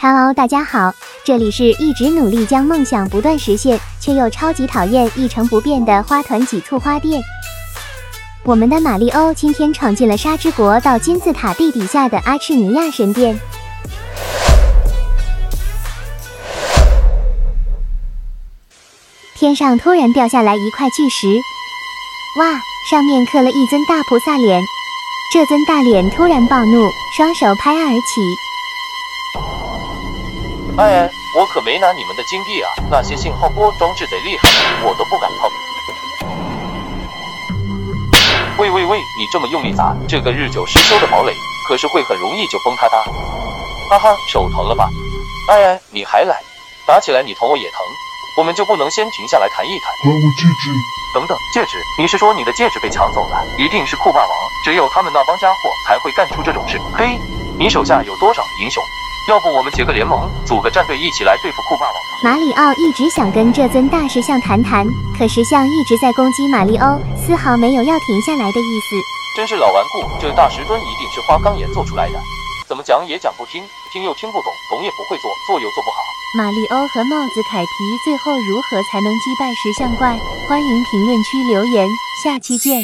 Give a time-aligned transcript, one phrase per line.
[0.00, 7.20] Hello，大家好，这里是一直努力将梦想不断实现，却又超级讨厌一成不变的花团几簇花店。
[8.44, 13.40] 我们的马里欧今天闯进了沙之国到金字塔地底下的阿赤尼亚神殿。
[19.34, 21.26] 天上突然掉下来一块巨石，
[22.38, 24.62] 哇，上面刻了一尊大菩萨脸。
[25.32, 28.47] 这尊大脸突然暴怒，双手拍案而起。
[30.78, 32.70] 哎，我可没拿你们的金币啊！
[32.88, 34.48] 那些信号波装置贼厉害，
[34.84, 35.50] 我都不敢碰。
[38.58, 41.34] 喂喂喂，你这么用力砸，这个日久失修的堡垒
[41.66, 42.96] 可是会很容易就崩塌的。
[43.90, 44.88] 哈哈，手疼了吧？
[45.48, 46.40] 哎哎，你还来？
[46.86, 47.80] 打起来你疼我也疼。
[48.36, 49.92] 我们就不能先停下来谈一谈？
[50.04, 50.70] 还我戒指！
[51.12, 51.82] 等等，戒指？
[51.98, 53.44] 你是说你的戒指被抢走了？
[53.58, 54.30] 一定是酷霸王，
[54.64, 56.80] 只有他们那帮家伙才会干出这种事。
[56.96, 57.18] 嘿，
[57.58, 58.80] 你手下有多少英雄？
[59.28, 61.94] 要不我们结个联盟，组个战队一起来对付酷霸王？
[62.24, 64.86] 马里奥一直想跟这尊大石像谈谈，
[65.18, 68.96] 可石像一直在攻击马里欧，丝毫没有要停下来的意思。
[69.36, 72.18] 真是老顽固，这大石墩一定是花岗岩做出来的，
[72.66, 75.96] 怎么讲也讲不听，听又听不懂，懂也不会做，做又做不好。
[76.34, 77.68] 马里欧和帽子凯皮
[78.02, 80.18] 最后如何才能击败石像怪？
[80.48, 81.86] 欢迎评论区留言，
[82.24, 82.80] 下期见。